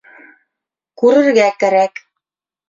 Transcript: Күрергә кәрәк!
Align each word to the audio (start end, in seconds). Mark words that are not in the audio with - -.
Күрергә 1.01 1.45
кәрәк! 1.65 2.03